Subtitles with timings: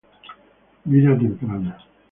[0.85, 1.73] Vida temprana.